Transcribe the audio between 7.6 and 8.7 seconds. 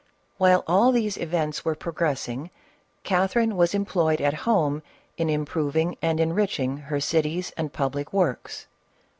public works.